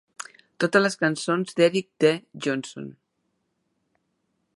[0.63, 2.11] Totes les cançons d'Eric D.
[2.47, 2.87] Johnson.